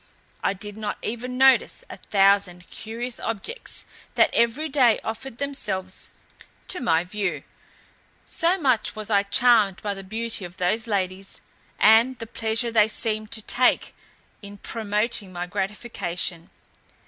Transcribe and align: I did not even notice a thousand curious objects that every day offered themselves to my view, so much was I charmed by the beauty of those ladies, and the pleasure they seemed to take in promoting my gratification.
I 0.43 0.53
did 0.53 0.77
not 0.77 0.97
even 1.03 1.37
notice 1.37 1.83
a 1.87 1.97
thousand 1.97 2.71
curious 2.71 3.19
objects 3.19 3.85
that 4.15 4.31
every 4.33 4.67
day 4.67 4.99
offered 5.03 5.37
themselves 5.37 6.13
to 6.69 6.79
my 6.79 7.03
view, 7.03 7.43
so 8.25 8.59
much 8.59 8.95
was 8.95 9.11
I 9.11 9.21
charmed 9.21 9.79
by 9.83 9.93
the 9.93 10.03
beauty 10.03 10.43
of 10.43 10.57
those 10.57 10.87
ladies, 10.87 11.39
and 11.79 12.17
the 12.17 12.25
pleasure 12.25 12.71
they 12.71 12.87
seemed 12.87 13.29
to 13.33 13.43
take 13.43 13.93
in 14.41 14.57
promoting 14.57 15.31
my 15.31 15.45
gratification. 15.45 16.49